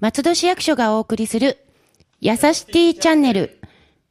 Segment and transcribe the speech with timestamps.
[0.00, 1.58] 松戸市役所がお送りする、
[2.20, 3.58] やさしティチャンネル。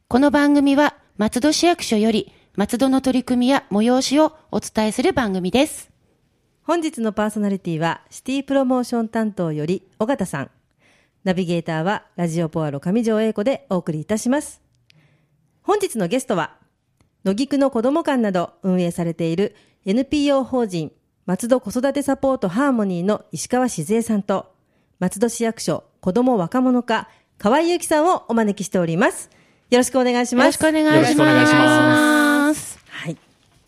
[0.07, 5.89] この番組は、松戸市役所より、松戸の取り組みや催しをお伝えする番組です。
[6.69, 10.51] 本日のパーソナリティはシティプロモーション担当より尾形さん
[11.23, 14.61] ナビゲーターはラジオポアロ上条英子でお送りいたします
[15.63, 16.57] 本日のゲストは
[17.25, 19.55] 野木区の子ども館など運営されている
[19.87, 20.91] NPO 法人
[21.29, 24.51] 松戸子育てサポートハーモニーの石川静江さんと
[24.97, 29.29] 松戸市役所子ども若者課河合由紀さんをお招きしております
[29.69, 30.95] よろしくお願いしますよろしくお願いします。
[30.95, 33.17] よろしくお願いしますはい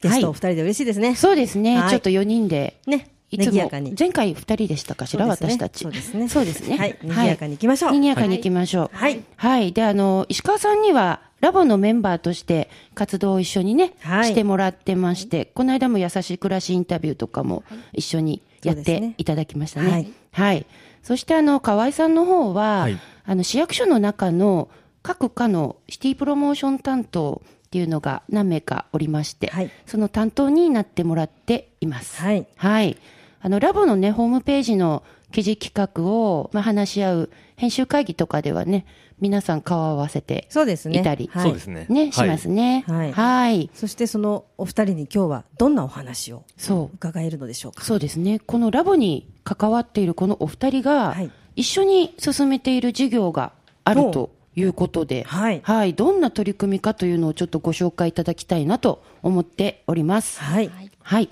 [0.01, 1.77] ゲストお二人で嬉しいですね、そうですね。
[1.77, 2.79] はいちょっと4人で。
[2.87, 5.83] ねいつも賑やかに、前回2人でしたかしら、ね私たち。
[5.83, 6.77] そうですねそうですね。
[6.77, 8.97] はい賑やかに行きましょう賑やかに行きましょう。
[8.97, 9.71] はいはい。
[9.71, 17.63] で、あの、石川さんには、ラボのメンバーとして活動を一緒にね、はいしてもらってまして、この間も優しい暮らしインタビューとかも
[17.93, 19.91] 一緒にやっていただきましたね。
[19.91, 20.65] はいはい。
[21.03, 24.69] そして、あの、河合さんの方は、はいあの、市役所の中の
[25.03, 32.21] 各課のシティプロモーション担当っていうのが何名かおりまして、はいその担当になってもらっています。
[32.21, 32.97] はいはい。
[33.41, 38.85] あの、ラボのね、ホームページの記事企画を、まあ、話し合う編集会議とかではね、
[39.21, 41.85] 皆さん顔を合わせてそうですねいたり、はいそうですね。
[41.87, 42.83] ね、はいしますね。
[42.87, 43.69] はいはい。
[43.73, 46.95] そしてそのお二人に今日はどんなお話をそう。
[46.95, 47.83] 伺えるのでしょうか？
[47.83, 48.39] そうですね。
[48.39, 60.39] このラボに関わっているこのお二人がはい、一緒に進めている事業があるということで、はいどんな取り組みかというのをちょっとご紹介いただきたいなと思っております。
[60.41, 60.71] はい。
[61.01, 61.29] はい。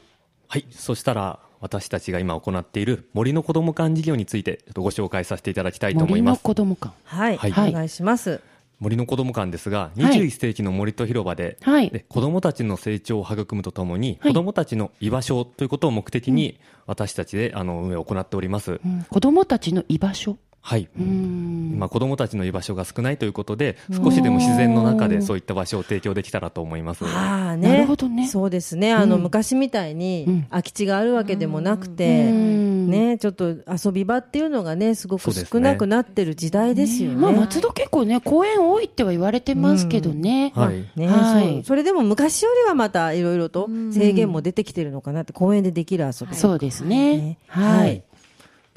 [0.48, 0.66] はい。
[0.72, 6.44] そしたら、私たちが今行っている森の子ども館事業について、ちょっとご紹介させていただきたいと思森のいます。
[6.44, 6.94] 子供館。
[7.04, 7.38] はい。
[7.38, 8.42] はいお願いします。
[8.80, 18.80] 森の子ども館ですが、はい21世紀の森と広場で、はいで子どもたちの成長を育むとともに、はい子どもたちの居場所ということを目的に、私たちであの運営を行っております。
[18.84, 20.38] うん子供たちの居場所？
[20.62, 20.90] はい。
[20.98, 27.06] 今子どもたちの居場所が少ないということで、少しでも自然の中でそういった場所を提供できたらと思います。
[27.06, 27.70] ああね。
[27.70, 28.94] なるほどねそうですね。
[28.94, 37.18] あの、うん昔みたいうんに空き地があるわけでもなくて、うんね、ちょっと遊び場っていうのがね、すごく少なくなってる時代ですよね。
[37.18, 40.52] まあ、松戸結構ね、公園多いっては言われてますけどね。
[40.56, 40.90] はい。
[40.96, 46.36] ねはいそれでも昔よりはまたいろいろと制限も出てきてるのかなって、公園でできる遊び。
[46.36, 47.38] そうですねね。
[47.48, 48.02] ははいい。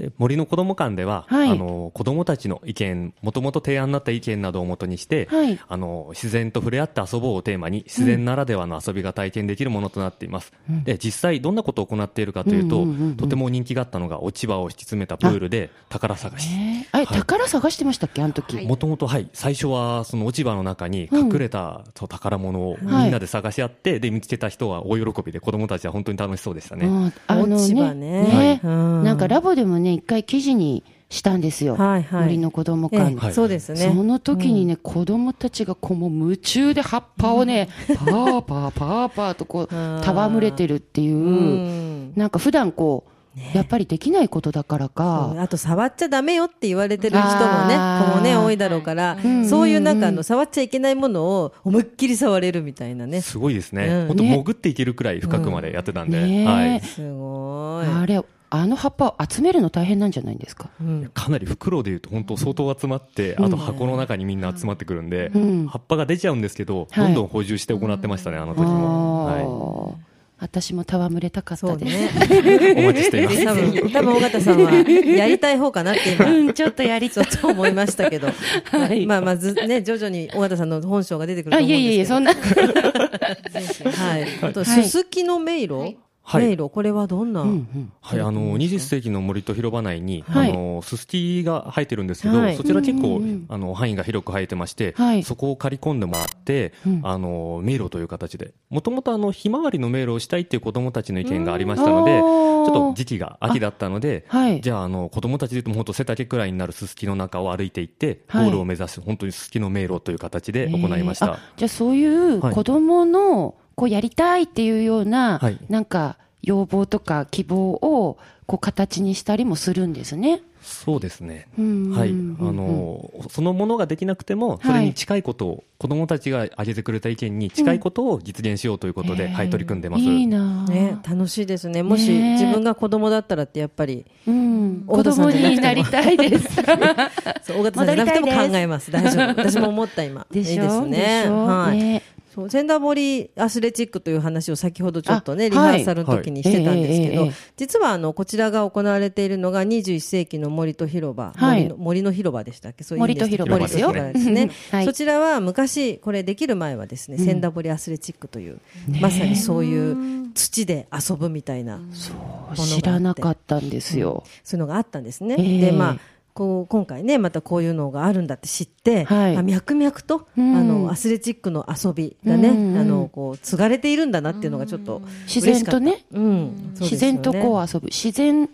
[0.03, 1.51] で森の子ども館では、はい。
[1.51, 5.59] あの子どもたちの意見もともと提案になった意見などをもとにして、はい。
[5.69, 10.53] あの自然と触れ合って遊ぼうをテーマに自然ならではの遊びが体験できるものとなっています、
[10.85, 13.17] で実際どんなことを行っているかというと、うんうんうんうん。
[13.17, 16.49] とても人気があったのが落ち葉を敷き詰めたプールで宝探し。
[16.53, 18.61] えー、あれ、宝探してましたっけあの時？
[18.67, 19.29] もともとはい。
[19.33, 23.09] 最初はその落ち葉の中に隠れたそう宝物をみはい。
[23.11, 27.13] んなで探し合って、で見つけた人は大喜びで子どもたちは本当に楽しそうでしたね、うん。
[27.29, 28.23] あの落ち葉ね。
[28.23, 28.25] ね。
[28.25, 28.61] ね。
[28.65, 29.05] うん。
[29.05, 31.77] なんかラボでもね、一回記事にしたんですよ。
[31.77, 32.23] はいはい。
[32.25, 33.13] 森の子供え館。
[33.13, 33.35] えはい。
[33.35, 33.79] そうですね。
[33.79, 39.65] その時にね、子供たちがこうもう夢中で葉っぱをね、パーパーパーパーとこう、
[40.03, 42.13] 戯れてるっていう、うん。
[42.17, 43.13] なんか普段こう、
[43.55, 49.47] やっぱりできないことだからか、あと触っちゃダメよって言われてる人もね、子もね、多いだろうから、ん。
[49.47, 53.21] そういうなんかあの、触っちゃいけないものを思いっきり触れるみたいなね。
[53.21, 54.07] すすごいですね、うん。
[54.09, 54.37] 本当ね。
[54.37, 56.47] 潜っていけるくらい深くまでやってたんで、ね。
[56.47, 57.87] はい、ごい。
[57.87, 58.23] あれ、
[58.55, 60.69] あの葉っぱを集めるの大変なんじゃないんですか？
[60.81, 69.99] うんかなり袋でいうと本当相当集まって、あと箱の中にみんな集まってくるんで、うん葉っぱが出ちゃうんですけど、はいどんどん補充して行ってましたね、あの時も。
[70.39, 72.19] 私も戯れたかったです。
[72.19, 72.81] ね。
[72.83, 73.45] い、 お待ちしています。
[73.45, 77.27] 多分、多分、尾形さんは、やりたい方かなって今、うん、ちょっとやりたい。
[77.27, 78.27] と思いましたけど。
[78.73, 82.15] はいまあ、まずね、徐々に尾形さんの本性が出てくるとあ、思うんいえいえいえ、ですけど。
[82.17, 82.33] そんな。
[84.03, 84.27] はい。
[84.43, 85.75] あと、はいすすきの迷路？
[85.75, 85.97] はい
[86.35, 90.51] 迷路、これはどんなはい、あの、20世紀の森と広場内に、はい。
[90.51, 92.57] あの、ススキが生えてるんですけど、はい。
[92.57, 95.23] そちら結構、あの、範囲が広く生えてまして、はい。
[95.25, 97.01] そこを借り込んでもらって、うん。
[97.03, 104.61] あの、迷路という形で、もともとあの、ひまわりの迷路をしたいっていう子供たちの意見がありましたので、ちょっと時期が秋だったので、はい。
[104.61, 108.45] じゃあ、あの、子供たちで言うと、本当背丈くらいになるすすきの中を歩いていって、はい。
[108.45, 111.39] ゴールを目指す、本当にすすきの迷路という形で行いました。
[111.57, 112.55] じゃあそういうはい。
[112.55, 120.41] 子供のこうやりたいっていうような、はいなんか要望とか希望をこう形にしたりもするんですね。
[120.61, 121.47] そうですね。
[121.59, 122.11] うんはい。
[122.11, 130.03] あうんうんの、そのものができなくても、いそれに近いことを、子供たちが挙げてくれた意見に近いことを実現しようということで、はい、取り組んでます。
[130.05, 131.83] いいなあね、楽しいですね。
[131.83, 136.49] もしね自分が子供だったらってやっぱり、うん、子太田さ供んじゃなくてもになりたいです。
[137.43, 138.91] そう、尾形さんじゃなくても戻りたいです考えます。
[138.91, 139.27] 大丈夫。
[139.43, 140.27] 私も思った今。
[140.33, 140.53] でしょ？
[140.53, 140.91] いいですね。
[141.23, 141.47] でしょ？
[141.47, 141.79] はい。
[141.79, 142.03] ね
[142.35, 151.69] そう千田堀アスレチックという話を先ほどちょっとねあリハーサルの時にしてたんですけど、実はあのこちらが行われているのが21世紀の森と広場、はい。
[151.69, 152.85] 森の森の広場でしたっけ？
[152.85, 153.93] そういう森と広場ですよ。
[153.93, 154.85] ですね、はい。
[154.87, 158.61] そちらは昔これできる前はですね、千田堀アスレチックという、
[159.01, 164.25] まさにそういう土で遊ぶみたいなものが知らなかったんですよ。
[164.43, 165.37] そういうのがあったんですね。
[165.39, 165.61] ええ。
[165.67, 165.99] で、まあ、
[166.35, 169.37] こう、今回ね、またこういうのがあるんだって知って、はい。
[169.37, 170.57] あ脈々と、うん。
[170.57, 172.73] あの、アスレチックの遊びがね、うん。
[172.75, 177.87] うんあの、こう、継がれているんだなっていうのがちょっと自然とね嬉しかった、うん、自然とこうう遊ぶ。
[177.87, 178.49] 自然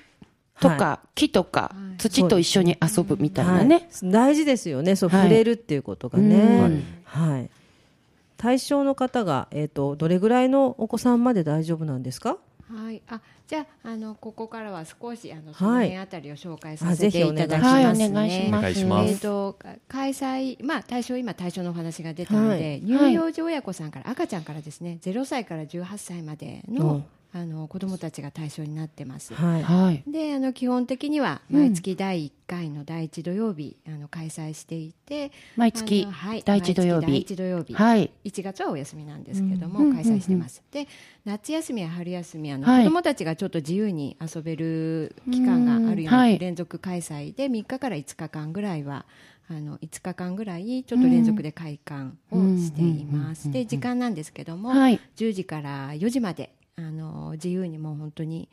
[0.60, 3.74] とかは木とか土と一緒に遊ぶみたいなね。
[3.74, 4.10] はい。
[4.10, 5.22] 大事ですよね、そう、はい。
[5.22, 6.36] 触れるっていうことがね。
[6.36, 6.84] うん。
[7.04, 7.50] はい。
[8.36, 12.38] 対象の方が、えっ、と、どれぐらいのお子さんまで大丈夫なんですか？
[12.70, 18.08] はい、あじゃああのここからは少しあのはいその辺あたりを紹介あさせていただきますね。
[18.10, 19.10] はい、お願いします。
[19.10, 22.80] えー、とか開催、まあ、対象、今、対象のお話が出たので、はい。
[22.82, 29.34] 乳幼児親子さんから、赤ちゃんからですね、0歳から18歳までの,、うんあの子どもたちが対象になってます。
[29.34, 29.62] はい。
[29.62, 30.02] はい。
[30.06, 38.10] であの基本的には毎月第1回の第1土曜日、あの開催していて毎月はい第一土曜日第1土曜日、はい。
[38.24, 40.88] 1月はお休みなんですけども、うん開催してます、で
[41.24, 49.04] 夏休みや春休みあの、はい子どもたちがちょっと自由に遊べる期間があるような連続開催で3日から5日間ぐらいは
[49.50, 55.00] あの5日間ぐらいちょっと連続で開館をしています、で時間なんですけども、はい。
[55.16, 58.48] 10時から4時まであの自由にもう本当に、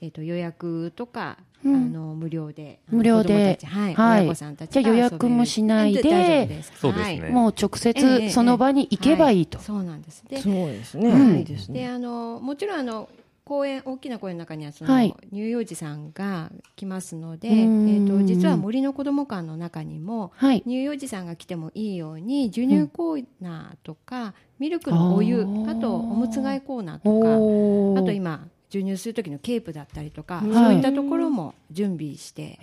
[0.00, 1.74] えー、と予約とか、うん。
[1.74, 3.58] あの無料で無料で。
[3.64, 4.20] はいはい。
[4.20, 7.20] 親御さんたちがじゃあ予約もしないでですそうですね。
[7.22, 7.32] はい。
[7.32, 9.58] もう直ええ接その場に行けばいいと。
[9.58, 9.64] は。
[9.64, 10.22] そうなんです。
[10.28, 11.08] でそうですね。
[11.08, 11.38] うん。
[11.38, 11.80] いいですね。
[11.80, 13.08] であのもちろんあの
[13.46, 15.14] 公園大きな公園の中にはその、はい。
[15.30, 17.86] 乳幼児さんが来ますので、うえん。
[18.04, 20.62] ー、と実は森の子ども館の中にもはい。
[20.62, 30.52] 乳幼児さんが来てもいいように授乳コーナーとか、ミルクのお湯あとおむつ替えコーナーとかあと今授乳する時のケープだったりとか、はい。
[30.52, 32.58] そういったところも準備して、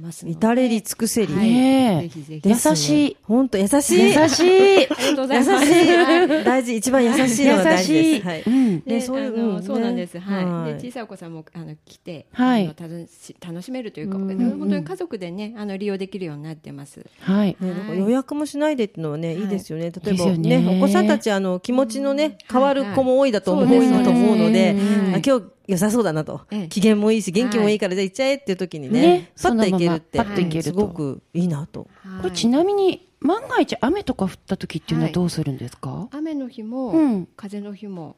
[0.00, 0.36] ますので。
[0.36, 1.34] 至れり尽くせり。
[1.34, 2.02] はい。
[2.02, 2.48] ぜひぜひ。
[2.48, 3.16] 優しい。
[3.24, 4.14] 本当優しい。
[4.14, 4.86] 優しい。
[4.86, 8.26] ありがとうござい大事、一番優しいのが大事です。
[8.26, 8.42] はい。
[8.46, 8.80] うん。
[8.80, 10.44] でそういうそうなんです、ねはい。
[10.44, 10.74] はい。
[10.74, 12.64] で小さいお子さんもあの来て、はい。
[12.64, 17.04] あの楽し楽しめるというか、うん本当に家族でねあの利用できるようになってます。
[17.20, 17.56] はい。
[17.58, 19.44] ね、なんか予約もしないでっていうのはね、い。
[19.44, 19.90] いですよね。
[19.90, 20.60] 例えばよね。
[20.60, 26.42] ね、お子さんたち、あの、気持ちのね、変わる子も多いだと思う、はいはい多いと思うので、うんあ今日良さそうだなと。
[26.50, 26.68] ええ。
[26.68, 30.70] 機嫌もいいし、元気もいいから、じゃあ行っちゃえっていう時にねね、パッと行けるって、ままパッと行けると。
[30.70, 31.88] すごくいいなと。
[32.02, 32.22] はい。
[32.22, 36.08] これちなみに、万が一雨とか降った時っていうのはどうするんですか？
[36.12, 37.28] 雨の日も、うん。
[37.36, 38.16] 風の日も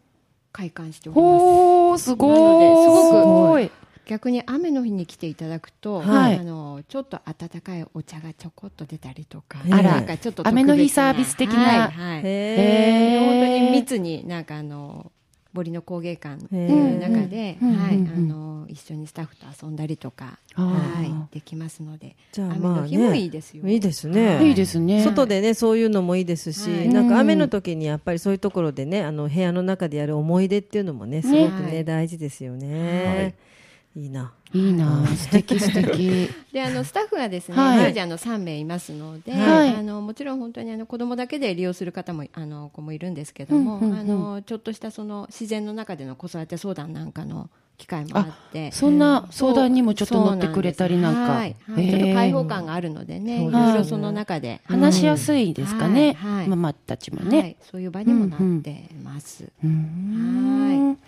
[0.53, 1.29] 開館しております。
[1.29, 3.71] ほー、すごい。
[4.07, 6.39] 逆に雨の日に来ていただくと、はい。
[6.39, 11.57] あのちょっと温かいお茶がちょこっと出たりとか、あらなんかちょっと雨の日サービス的な。
[11.57, 11.79] はい。
[11.91, 15.13] はいへ本当にー密になんかあの
[15.53, 16.97] 森の工芸館ってへいー。
[16.97, 23.67] う中で、うんはい、うんあの一緒にスタッフと遊んだりとか、はい、できますので、じゃあ雨まあの日もいいね、ですよ。
[23.67, 24.47] いいですね。
[24.47, 24.53] い。
[24.53, 25.03] いですね。
[25.03, 26.89] 外でね、そういうのもいいですし、はい。
[26.89, 31.85] なんか雨の時にやっぱりそういうところでね、あの部屋の中でやる思い出っていうのもね、すごくね、はい。
[31.85, 33.35] 大事ですよね。
[33.35, 33.49] い
[33.97, 34.33] いな。
[34.53, 35.07] いいな。
[35.07, 36.29] 素敵素敵。
[36.53, 37.87] であのスタッフがですね、はい。
[37.87, 39.75] 当時あの3名いますので、はい。
[39.75, 48.73] あのもちろん本当にあの子供だけで利用する方もあの子もいるんですけども、あのちょっとしたその自然の中での子育て相談なんかの機会もあって。
[48.73, 51.21] そんな相談にもちょっと乗ってくれたりなんか。
[51.33, 51.57] はい。
[51.67, 51.89] はい。
[51.89, 56.15] ちょっと開放感があるのでね、いろいろその中で、話しやすいですかね。
[56.15, 56.35] はい。
[56.39, 56.49] はい。
[56.49, 57.57] ママたちもはね。
[57.61, 59.45] い、そういう場にもなってます。
[59.63, 60.99] うーん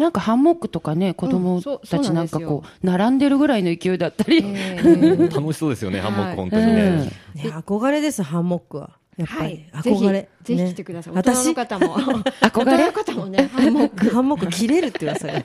[0.00, 4.38] なんかハンモックとかね、子供たちなんかこう、並んでるぐらいの勢いだったり。
[4.38, 7.12] えー 楽しそうですよね、ハンモック、はい本当にね。
[7.34, 8.99] ね憧れです、ハンモックは。
[9.16, 9.66] やっぱり。
[9.72, 10.28] はい、ぜひ憧れ。
[10.42, 11.14] ぜひね来てください。
[11.14, 11.46] 大人私？
[11.48, 11.96] の、方も。
[11.96, 12.86] 憧れ？
[12.86, 14.10] の方もね、ハンモック。
[14.10, 15.42] ハンモック切れるって噂が。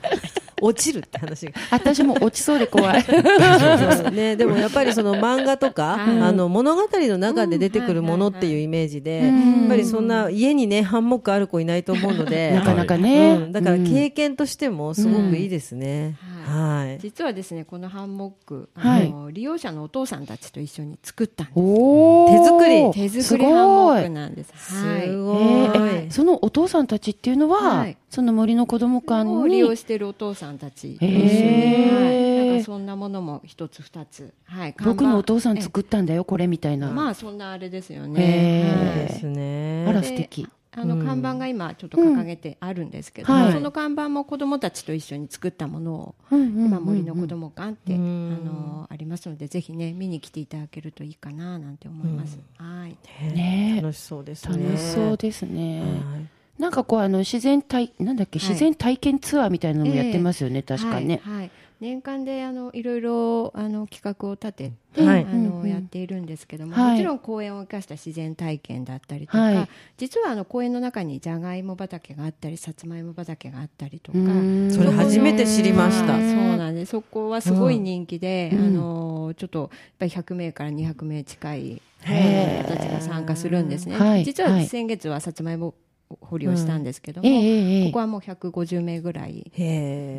[0.62, 1.52] 落ちるって話が。
[1.70, 3.04] 私も落ちそうで怖い。
[4.12, 13.34] ね、でもやっぱりその漫画とか、はいあの物語の中で出てくるものっていうイメージで、うんやっぱりそんな家にね、ハンモックある子いないと思うので、なかなかね。
[13.34, 16.16] うんだから経験としてもすごくいいですね。
[16.30, 16.98] うんはい。
[17.00, 21.56] 実はですね、このハンモック、はいあの利用者のお父さんたちと一緒に作ったんです。
[21.56, 24.52] 手作り手作りハンモックすなんです。
[24.56, 25.08] すはい。
[25.16, 25.36] ごい。
[25.38, 30.96] えーえそのお父さんたちっていうのは、はいその森の子供館を利用に、しているお父さんたち。
[31.00, 32.48] へーはい。
[32.48, 34.32] なんかそんなものも一つ二つ。
[34.44, 34.74] はい。
[34.82, 36.90] 僕のお父さん作ったんだよ、これみたいな。
[36.90, 38.72] まあそんなあれですよへね。
[38.74, 39.84] ーはいですね。
[39.88, 40.48] あら、で素敵。
[40.78, 52.38] あの看板が今ちょっと掲げてあるんですけど、うんはいその看板も子どもたちと一緒に作ったものを、うんうんうんうん今森の子ども館って、うんあのありますのでぜひね見に来ていただけるといいかななんて思います。
[52.58, 52.96] はい。
[53.34, 54.64] ね楽しそうですね。
[54.64, 55.80] 楽しそうですね。
[55.80, 55.86] は
[56.18, 61.20] いなんかこうあの自然体なんだっけ、はい自然体験ツアーみたいなのもやってますよね、確かね。
[61.22, 65.24] はい、はい年間であのいろいろあの企画を立てて、はい。
[65.24, 66.90] あのやっているんですけども、はい。
[66.92, 69.68] もちろん公園を生かした自然体験だったりとか、はい。
[69.98, 74.70] 実はあの公園の中にじゃがいも畑があったりさつまいも畑があったりとか、うん。
[74.70, 76.14] それ初めて知りました。
[76.14, 76.90] はいそうなんです。
[76.90, 78.66] そこはすごい人気で、うん。
[78.66, 84.24] あのちょっとやっぱり100名から200名近い方たちが参加するんですね、はい。
[84.24, 85.74] 実は先月はさつまいも
[86.20, 87.86] 掘りをしたんですけども、ええええええ。
[87.86, 89.50] ここはもう150名ぐらい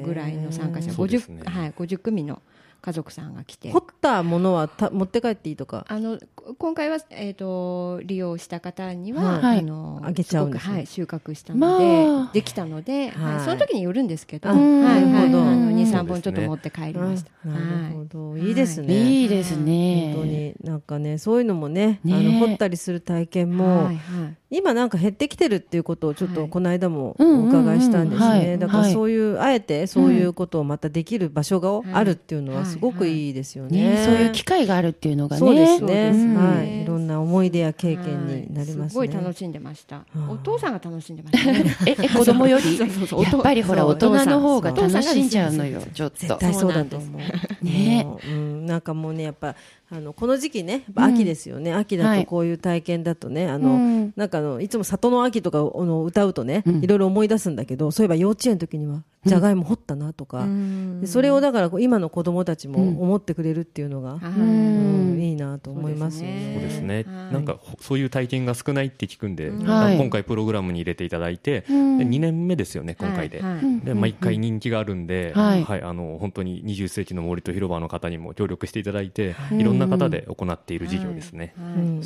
[0.05, 2.41] ぐらいの参加者、そうです50ねはい、50組の
[2.81, 3.71] 家族さんが来て。
[3.71, 5.85] 掘ったものはた持って帰っていいとか？
[5.87, 9.59] あのこ今回は、えー、と利用した方には、はい。
[9.59, 10.75] あのあげちゃうんですね。
[10.75, 12.33] はい、収穫したので、まあ。
[12.33, 13.35] できたので、はい。
[13.35, 14.61] はい、その時によるんですけど、あはい。
[14.61, 15.41] なるほど。
[15.41, 15.53] はい。
[15.53, 16.03] あの23そうですね。
[16.03, 17.31] 本ちょっと持って帰りました。
[17.45, 18.07] うんなるほはい。
[18.07, 19.21] ど、いいですね。
[19.21, 19.25] い。
[19.25, 20.13] いですね。
[20.15, 24.35] 本当になんかねそういうのもねねあの掘ったりする体験も、はいはい。
[24.49, 26.49] 今なんか減ってきてるっていうことをちょっとはい。
[26.49, 28.59] この間もお伺いしたんですね、はい。
[28.59, 28.93] だからはい。
[28.93, 33.96] そういう、あえてそういうことをまたできる場所がはいあるっていうのはすごくいいですよね。
[33.97, 35.39] ね、そういう機会があるっていうのがね。
[35.39, 38.89] そうですね、ですねはい、いろんな思い出や経験になりますね。
[38.89, 39.97] すごい楽しんでました。
[39.97, 41.75] あお父さんが楽しんでましたね。
[41.85, 42.77] え、え、子供より？
[42.77, 43.23] そうそうそう。
[43.23, 46.17] やっぱりほら、大人の方が楽しんじゃうのよ、ちょっと。
[46.19, 47.65] 絶対そうだと思う。
[47.65, 48.03] ね。
[48.03, 49.55] もううん、なんかもうねやっぱ
[49.89, 52.21] あのこの時期ね秋ですよね、秋だはい。
[52.21, 54.13] とこういう体験だとね、あの、うん。
[54.15, 56.83] なんかあのいつも里の秋とかをあの歌うとね、うん。
[56.83, 61.01] いろいろ思い出すんだけどそういえば幼稚園の時にはじゃがいも掘ったなとか、うん。
[61.01, 62.97] でそれをだから今の子供たちもうん。
[62.99, 64.25] 思ってくれるっていうのが、はい。
[64.25, 65.21] うんうん。
[65.21, 71.97] いいなと思いますよそうですね、はいなんかほそういう体験が少ないって聞くんで、今回プログラムに入れていただいて、うん。
[71.97, 73.55] で2年目ですよね今回で、はい。
[73.55, 73.63] はい。
[73.63, 73.79] うん。
[73.81, 75.65] で毎回人気があるんで、はい。
[75.83, 79.59] あの本当に20世紀の森と広場の方にも協力していただいて、い。
[79.59, 81.53] い、ろんな方で行っている事業ですね、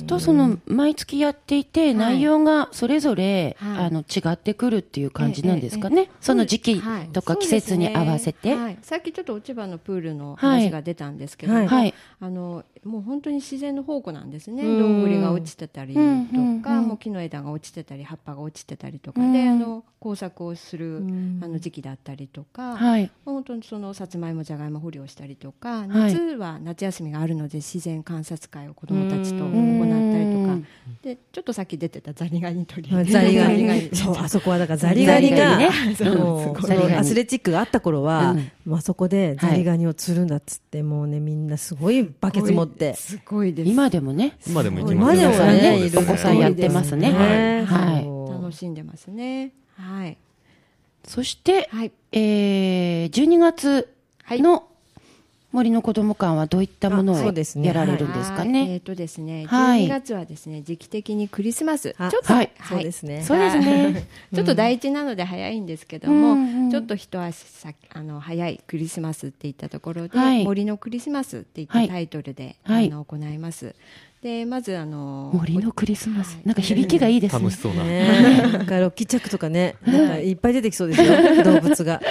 [0.08, 3.86] とその毎月やっていて、内容がそれぞれ、はい。
[3.86, 8.56] あの違ってくるっていう感じなんですかね、その時期とか季節に合わせて。
[8.56, 8.78] はい。
[8.82, 11.82] さっきちょっと落ち葉のプールの話が出たんですけども、はい。
[11.82, 11.94] はい。
[12.20, 14.64] あのもう本当に自然の宝庫なんですね。
[14.64, 14.78] うん。
[14.80, 21.40] どんぐりが落ちてたりとか、うんうんうんもう木の枝が落ちてたり葉っぱが落ちてたりとかうんで、あの工作をする、うん。
[21.44, 23.12] あの時期だったりとか、はい。
[23.26, 25.88] 本当にそのさつまいもじゃがいも掘りをしたりとか、はい。
[26.14, 30.41] 夏は夏休みがあるので自然観察会を子どもたちと行ったりとかうん
[31.02, 32.92] でちょっとさっき出てたザリガニ取り。
[32.92, 33.96] まあザリガニ。
[33.96, 35.60] そうあそこはだからザリガニが
[37.00, 38.52] アスレチックがあった頃は、うん。
[38.66, 42.94] まあそこでザリガニを釣るんだっつって、もうねみんなすごいバケツ持って。
[42.96, 43.70] すごいです。
[43.70, 47.12] 今でもね、今でも行きます今でもねお子さんやってますね。
[47.12, 47.66] ね。
[47.66, 48.06] はい。
[48.32, 49.54] 楽しんでますね。
[49.78, 50.18] はい。
[51.06, 51.92] そして、はい。
[52.12, 53.94] えー、12月
[54.24, 54.42] はい。
[54.42, 54.68] の
[55.52, 57.68] 森の子ども館はどういったものをうですね。
[57.68, 58.48] やられるんですかはい。
[58.48, 58.78] えね。
[58.78, 59.86] っ、とですね、はい。
[59.86, 61.92] 12月はですね、時期的にクリスマス。
[61.92, 62.52] ちょあっと、はい。
[62.68, 63.24] そうですね。
[63.24, 64.08] そうですね。
[64.34, 70.46] ちょっと第一なので早いんですけども、うんうんちょっと一足先あの早いクリスマスっていったところで、はい。
[70.46, 72.88] 森のクリスマスっていっはいたタイトルで、はい。
[72.88, 73.76] あの行います。
[74.22, 76.36] でまずあの森のクリスマス？
[76.36, 76.42] は。
[76.44, 76.48] い。
[76.48, 77.40] なんか響きがいいですね。
[77.40, 77.58] 楽し。
[77.58, 82.02] そうな、ねなんかロッキーチャックとかねなんかいっぱい出てきそうですよ 動物が。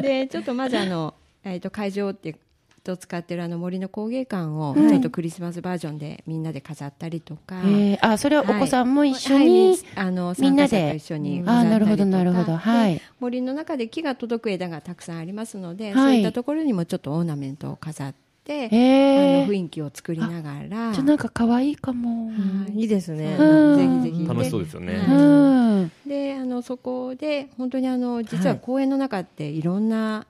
[0.00, 1.12] でちょっとまずあの
[1.44, 2.36] えっ、と会場って
[2.84, 4.88] と使ってるあの森の工芸館をうん。
[4.88, 11.70] ちょっとクリスマスバージョンでみんなで飾ったりとか、えー、あ、それはお子さんも一緒はいに、はいあのみんなで一緒にあ飾ったりとか。
[11.70, 12.56] なるほどなるほど。
[12.56, 12.94] はい。
[12.94, 15.94] で森の中で木が届く枝がたくさんありますので、はい。
[15.94, 20.92] そういったところにもちょっとオーナメントを飾って、えあー、の雰囲気を作りながら。
[20.92, 22.30] じゃあなんか可愛いかも。
[22.74, 22.84] い。
[22.84, 23.36] いですね。
[23.38, 24.02] うん。
[24.02, 25.84] ぜひぜひ楽しそうですよね、うはい。
[25.84, 26.08] ん。
[26.08, 30.26] であのそこで本当にあの実は公園の中っていろんな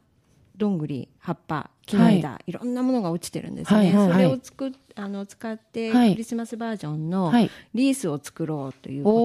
[0.57, 6.13] どんぐり葉っぱ木の枝、い、ろんなものが落ちてるんですね、はいはいそれをつくあの使って、はい。
[6.13, 7.51] クリスマスバージョンのはい。
[7.75, 9.17] リースを作ろうということ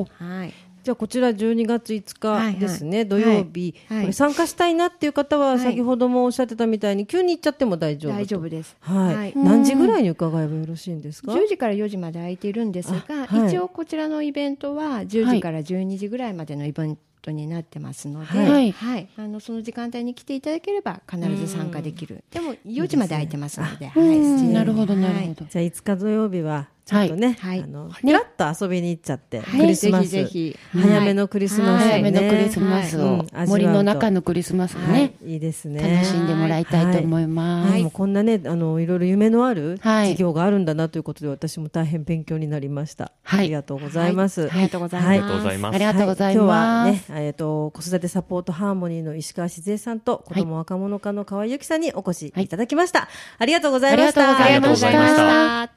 [0.00, 0.24] をします。
[0.24, 0.52] はい。
[0.82, 3.08] じゃあこちら12月5日ですね、はい。
[3.08, 4.00] 土曜日、はい。
[4.02, 5.58] これ参加したいなっていう方ははい。
[5.58, 8.18] 先ほどもおっしゃってたみたいに急に行っちゃっても大丈夫と。
[8.18, 8.76] 大丈夫です。
[8.80, 9.32] はい、はい。
[9.34, 18.74] 何時ぐらいに伺えばよろしいんですか？10時から4時まで空いているんですが、一応こちらのイベントは10時から12時ぐらいまでのイベントになってますので、はい。
[19.16, 22.24] あのその時間帯に来ていただければ必ず参加できる。
[22.30, 24.52] でも4時まで空いてますので、うはい、ん。
[24.52, 25.46] なるほどはいなるほど。
[25.48, 27.62] じゃあ5日土曜日はちょっとね、はい。
[27.62, 29.60] あの、ふらっと遊びに行っちゃって、はい。
[29.60, 30.08] クリスマス。
[30.08, 30.80] ぜひぜひ。
[30.82, 31.90] 早めのクリスマス、ね。
[31.90, 32.00] はい。
[32.00, 35.82] 早めのクリスマスを、森の中のクリスマスをね、はい、いいですね。
[35.82, 37.72] 楽しんでもらいたいと思います。
[37.72, 40.10] はい、もうこんなね、あの、いろいろ夢のあるはい。
[40.10, 43.10] 事業があるんだなということで、私も大変勉強になりました。
[43.24, 43.40] はい。
[43.40, 44.42] ありがとうございます。
[44.42, 44.50] はい。
[44.50, 45.04] ありがとうございます。
[45.04, 45.74] はありがとうございます。
[45.74, 46.36] ありがとうございます。
[46.36, 53.08] はい今日はね、えっ、と、子育てサポートハーモニーの石川静江さんと、子供若者課の河合由紀さんにお越しいただきました。
[53.38, 54.38] ありがとうございました。
[54.38, 55.75] ありがとうございました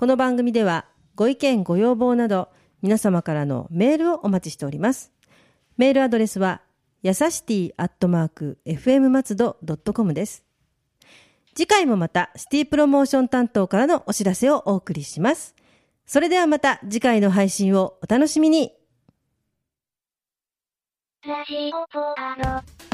[0.00, 2.48] この番組では、ご意見、ご要望など、
[2.80, 5.12] 皆様からのメールをお待ちしております。
[5.76, 6.62] メールアドレスは、
[7.02, 10.42] やさしティアットマーク、fm 松戸ドットコムです。
[11.54, 15.54] 次回もまた、シティプロモーション担当からのお知らせをお送りします。
[16.06, 18.72] それではまた次回の配信をお楽しみに。
[21.26, 22.89] ラジオポアロ。